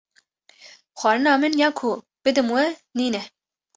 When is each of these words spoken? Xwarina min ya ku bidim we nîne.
Xwarina 0.99 1.31
min 1.41 1.55
ya 1.61 1.69
ku 1.79 1.89
bidim 2.23 2.47
we 2.55 2.63
nîne. 2.97 3.21